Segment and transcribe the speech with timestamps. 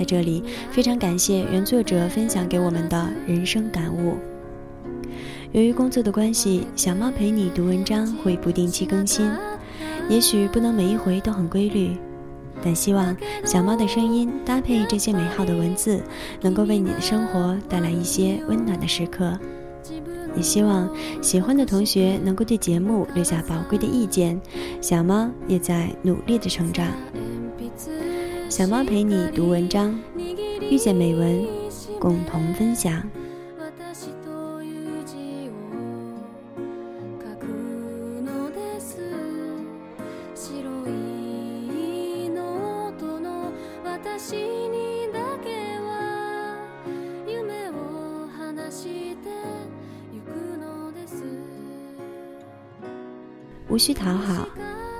[0.00, 4.14] 在这里，非常感谢原作者分享给我们的人生感悟。
[5.52, 9.30] 由于工作的关系，小猫陪你读文章会不定期更新，
[10.08, 11.90] 也许不能每一回都很规律，
[12.64, 16.00] 但希望小猫的声音搭配这些美好的文字，
[16.40, 19.38] 能够为你的生活带来一些温暖的时刻。
[20.34, 20.88] 也希望
[21.20, 24.40] 喜欢的同学能够对节目留下宝贵的意见，
[24.80, 26.86] 小猫也在努力的成长。
[28.50, 29.96] 小猫陪你读文章，
[30.68, 31.46] 遇见美文，
[32.00, 33.00] 共同分享。
[53.68, 54.48] 无需讨好，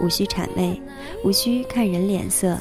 [0.00, 0.80] 无需谄媚，
[1.24, 2.56] 无需看人脸色。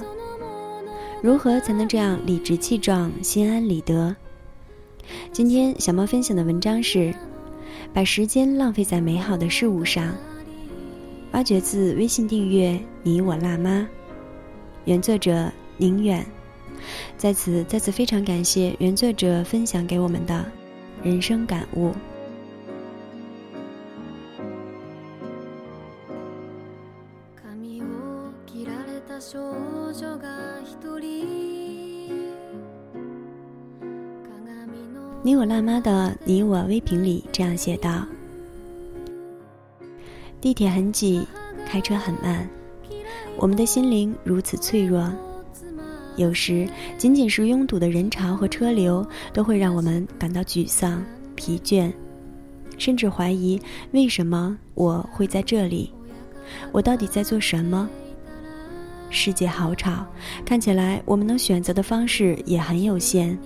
[1.22, 4.16] 如何才能这样理直气壮、心安理得？
[5.34, 7.14] 今天小猫分享的文章是：
[7.94, 10.16] 把时间浪费在美好的事物上。
[11.34, 13.86] 挖掘自微信订阅“你我辣妈”，
[14.86, 16.25] 原作者宁远。
[17.17, 20.45] 在此再次非常感谢原作者分享给我们的
[21.03, 21.92] 人生感悟。
[35.39, 38.03] 我辣妈的你我微评里这样写道：
[40.41, 41.25] 地铁很挤，
[41.66, 42.45] 开车很慢，
[43.38, 45.09] 我们的心灵如此脆弱。
[46.17, 46.67] 有时，
[46.97, 51.01] 仅仅是拥堵的人潮和车流，都会让我们感到沮丧、
[51.35, 51.89] 疲倦，
[52.78, 53.57] 甚至怀疑
[53.91, 55.89] 为什么我会在这里？
[56.73, 57.89] 我到底在做什么？
[59.09, 60.05] 世界好吵，
[60.44, 63.39] 看起来我们能选择的方式也很有限。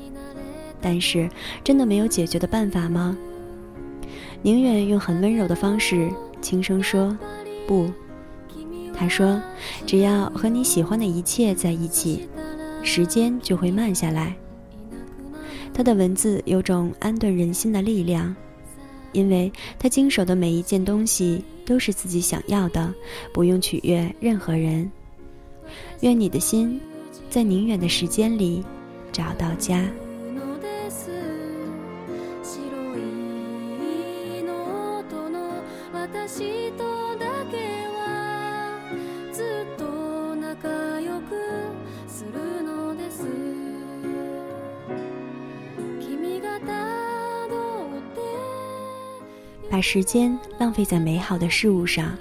[0.84, 1.30] 但是，
[1.64, 3.18] 真的没有解决的办法吗？
[4.42, 6.12] 宁愿用很温柔的方式
[6.42, 7.18] 轻声说
[7.66, 7.90] ：“不。”
[8.94, 9.42] 他说
[9.88, 12.28] ：“只要和你喜欢的一切在一起，
[12.84, 14.36] 时间就会慢下来。”
[15.74, 18.36] 他的文字有种安顿人心的力量，
[19.14, 22.94] 因为他经手的每一件东西都是自己想要的，
[23.34, 24.92] 不用取悦任何人。
[26.02, 26.80] 愿你的心，
[27.30, 28.64] 在宁远的时间里
[29.12, 29.84] 找到家。
[49.70, 52.16] 把时间浪费在美好的事物上。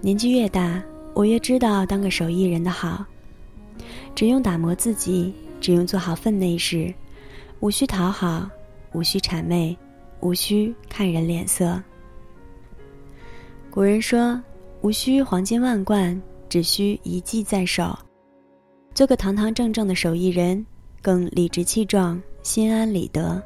[0.00, 0.80] 年纪越大，
[1.12, 3.04] 我越知道当个手艺人的好。
[4.14, 6.94] 只用打磨自己，只用做好分内事，
[7.58, 8.48] 无需讨好，
[8.92, 9.76] 无需谄媚，
[10.20, 11.82] 无需看人脸色。
[13.70, 14.42] 古人说
[14.80, 17.96] ：“无需黄金万贯，只需一技在手。”
[18.94, 20.64] 做个堂堂正正的手艺人，
[21.02, 23.42] 更理直气壮，心安理得。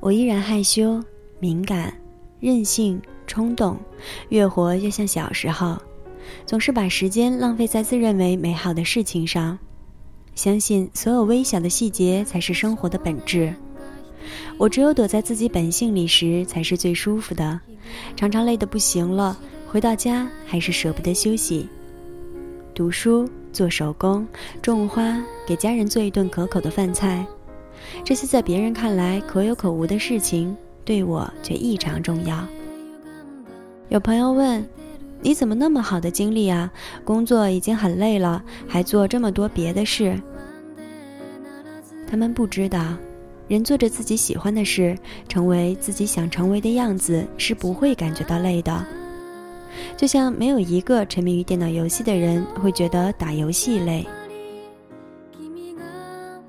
[0.00, 1.00] 我依然害羞、
[1.38, 1.96] 敏感、
[2.40, 3.78] 任性、冲动，
[4.30, 5.80] 越活越像小时候，
[6.44, 9.56] 总是把时间浪费在自认为美好的事情上，
[10.34, 13.54] 相信所有微小的细节才是生活的本质。
[14.58, 17.60] 我只有躲在自己本性里时才是最舒服的，
[18.16, 19.36] 常常累得不行了，
[19.66, 21.68] 回到家还是舍不得休息。
[22.74, 24.26] 读书、做手工、
[24.62, 27.26] 种花，给家人做一顿可口的饭菜。
[28.04, 32.46] 这些在别人看来可有可无的事情，对我却异常重要。
[33.88, 34.66] 有朋友问
[35.20, 36.72] ：“你怎么那么好的精力啊？
[37.04, 40.18] 工作已经很累了，还做这么多别的事？”
[42.08, 42.96] 他们不知道，
[43.48, 44.96] 人做着自己喜欢的事，
[45.28, 48.86] 成为自己想成为的样子，是不会感觉到累的。
[49.96, 54.06] 就像没有一个沉迷于电脑游戏的人会觉得打游戏累。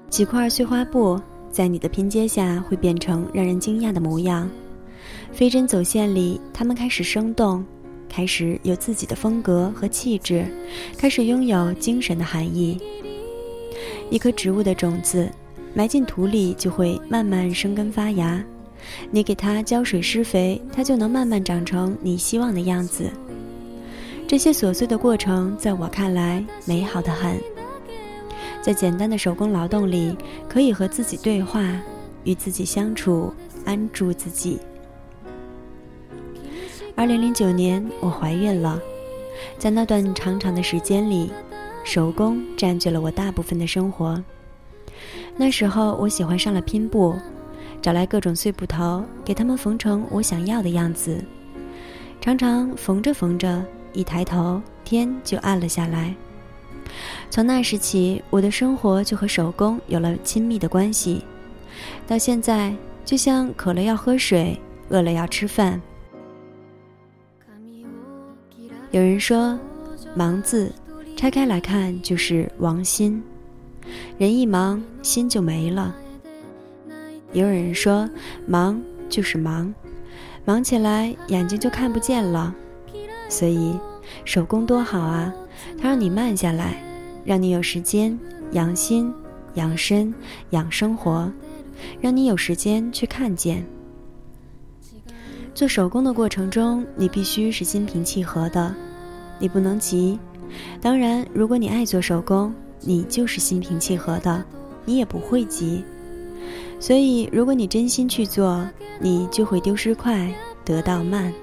[0.09, 1.19] 几块碎花布
[1.49, 4.49] 在你的拼接下会变成让人惊讶的模样，
[5.31, 7.65] 飞针走线里，它们开始生动，
[8.07, 10.45] 开始有自己的风格和气质，
[10.97, 12.79] 开始拥有精神的含义。
[14.09, 15.31] 一颗植物的种子，
[15.73, 18.43] 埋进土里就会慢慢生根发芽。
[19.09, 23.09] 你给它浇水施肥，它就能慢慢长成你希望的样子。
[24.27, 27.39] 这些琐碎的过程，在我看来美好的很。
[28.61, 30.15] 在简单的手工劳动里，
[30.47, 31.79] 可以和自己对话，
[32.23, 33.33] 与自己相处，
[33.65, 34.59] 安住自己。
[36.95, 38.79] 二零零九年，我怀孕了，
[39.57, 41.31] 在那段长长的时间里。
[41.83, 44.23] 手工占据了我大部分的生活。
[45.35, 47.15] 那时候，我喜欢上了拼布，
[47.81, 51.23] 找来各种碎布头，给它们缝成我想要的样子。
[52.21, 56.13] 常常缝着缝着，一抬头天就暗了下来。
[57.29, 61.23] 从那时起，我的生活就和手工有了亲密的关系。
[62.07, 64.57] 到现在，就像渴了要喝水，
[64.89, 65.81] 饿了要吃饭。
[68.91, 69.57] 有人说，
[70.15, 70.71] 盲字。
[71.17, 73.23] 拆开来看，就是王心。
[74.17, 75.95] 人一忙，心就没了。
[77.31, 78.09] 也有人说，
[78.45, 79.73] 忙就是忙，
[80.45, 82.53] 忙起来眼睛就看不见了。
[83.29, 83.77] 所以，
[84.25, 85.33] 手工多好啊，
[85.81, 86.83] 它让你慢下来，
[87.25, 88.17] 让你有时间
[88.51, 89.11] 养心、
[89.55, 90.13] 养身、
[90.51, 91.31] 养生活，
[91.99, 93.65] 让你有时间去看见。
[95.55, 98.75] 做手工的过程中，你必须是心平气和的，
[99.39, 100.19] 你不能急。
[100.79, 102.53] 当然，如果你爱做手工，
[102.85, 104.43] 你就是心平气和的，
[104.85, 105.83] 你也不会急。
[106.79, 108.67] 所以，如果你真心去做，
[108.99, 110.33] 你就会丢失快，
[110.65, 111.33] 得到慢。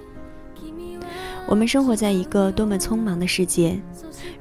[1.46, 3.80] 我们生活在一个多么匆忙的世界，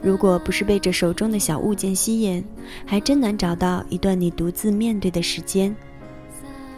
[0.01, 2.43] 如果不是被这手中的小物件吸引，
[2.85, 5.75] 还真难找到一段你独自面对的时间。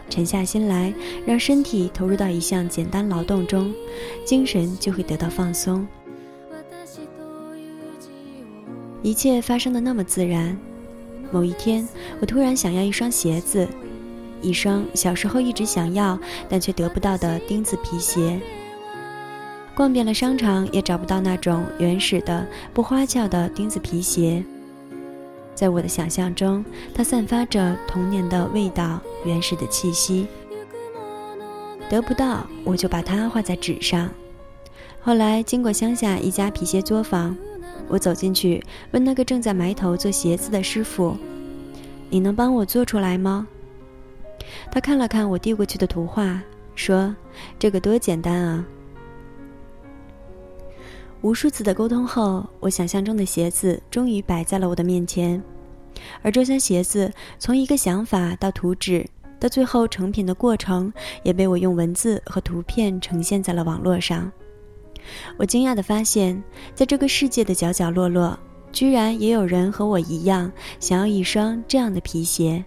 [0.09, 0.93] 沉下心来，
[1.25, 3.73] 让身体投入到一项简单劳动中，
[4.25, 5.87] 精神就会得到放松。
[9.01, 10.57] 一切发生的那么自然。
[11.31, 11.87] 某一天，
[12.19, 13.67] 我突然想要一双鞋子，
[14.41, 16.19] 一双小时候一直想要
[16.49, 18.39] 但却得不到的钉子皮鞋。
[19.73, 24.43] 逛遍了商场，也找不到那种原始的、不花俏的钉子皮鞋。
[25.55, 26.63] 在我的想象中，
[26.93, 30.27] 它散发着童年的味道、原始的气息。
[31.89, 34.09] 得不到，我就把它画在纸上。
[35.01, 37.35] 后来，经过乡下一家皮鞋作坊。
[37.87, 41.17] 我走进去，问那个正在埋头做鞋子的师傅
[42.09, 43.47] ：“你能帮我做出来吗？”
[44.71, 46.41] 他看了看我递过去的图画，
[46.75, 47.15] 说
[47.59, 48.65] ：“这个多简单啊！”
[51.21, 55.41] 无数次的沟通后，我想象中的鞋子终于摆在了我的面前，
[56.23, 59.05] 而这双鞋子从一个想法到图纸，
[59.39, 60.91] 到最后成品的过程，
[61.21, 64.31] 也被我用文字和图片呈现在了网络上。
[65.37, 66.41] 我惊讶地发现，
[66.73, 68.37] 在这个世界的角角落落，
[68.71, 72.63] 居然也有人和我一样想要一双这样的皮鞋。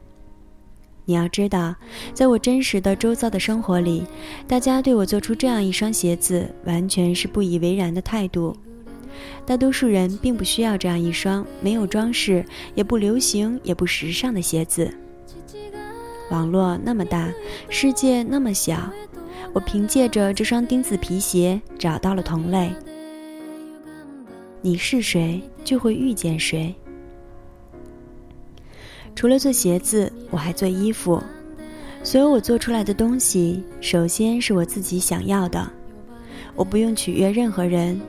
[1.06, 1.74] 你要知道，
[2.14, 4.04] 在我真实的周遭的生活里，
[4.48, 8.56] 大家对我做出这样一双鞋子，完全是不以为然的态度。
[9.44, 12.44] 大多数人并不需要这样一双没有装饰、
[12.74, 14.92] 也不流行、也不时尚的鞋子。
[16.30, 17.30] 网络那么大，
[17.68, 18.90] 世界那么小。
[19.54, 22.72] 我凭借着这双钉子皮鞋找到了同类。
[24.60, 26.74] 你是谁，就会遇见谁。
[29.14, 31.22] 除了做鞋子，我还做衣服。
[32.02, 35.70] 所有我做出来的东西，首先是我自己想要的。
[36.56, 38.00] 我不用取悦任何人，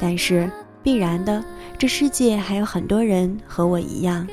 [0.00, 0.50] 但是
[0.82, 1.44] 必然的，
[1.76, 4.26] 这世界还有很多人和我一样。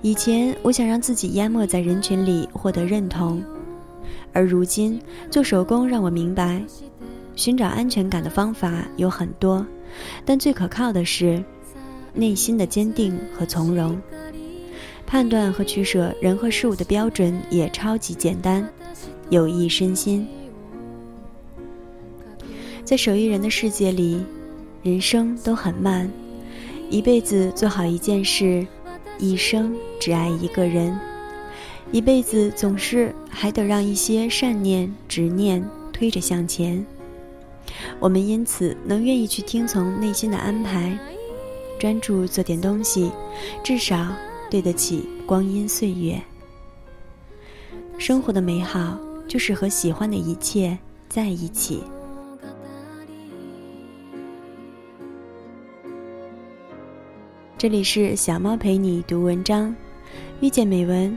[0.00, 3.40] 以前，我想让自己淹没在人群里，获得认同。
[4.32, 6.62] 而如今做手工让我明白，
[7.36, 9.66] 寻找安全感的方法有很多，
[10.24, 11.42] 但最可靠的是
[12.14, 14.00] 内心的坚定和从容。
[15.06, 18.66] 判断和取舍人和事物的标准也超级简单，
[19.28, 20.26] 有益身心。
[22.84, 24.22] 在手艺人的世界里，
[24.82, 26.10] 人生都很慢，
[26.88, 28.66] 一辈子做好一件事，
[29.18, 30.98] 一生只爱一个人。
[31.92, 36.84] 一辈子总是还得让一些善念、执念推着向前。
[38.00, 40.98] 我们因此能愿意去听从内心的安排，
[41.78, 43.12] 专注做点东西，
[43.62, 44.08] 至少
[44.50, 46.18] 对得起光阴岁月。
[47.98, 50.76] 生活的美好就是和喜欢的一切
[51.10, 51.82] 在一起。
[57.58, 59.76] 这里是小猫陪你读文章，
[60.40, 61.16] 遇见美文。